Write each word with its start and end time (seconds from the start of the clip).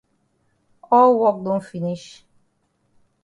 All 0.97 1.11
wok 1.19 1.37
don 1.45 1.61
finish. 1.69 2.07